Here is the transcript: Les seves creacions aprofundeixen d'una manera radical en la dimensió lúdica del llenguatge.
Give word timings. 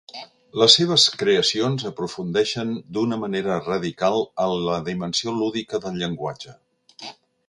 Les 0.59 0.75
seves 0.77 1.03
creacions 1.23 1.83
aprofundeixen 1.89 2.71
d'una 2.97 3.19
manera 3.25 3.57
radical 3.65 4.17
en 4.47 4.55
la 4.69 4.79
dimensió 4.89 5.35
lúdica 5.43 5.81
del 5.85 6.01
llenguatge. 6.01 6.55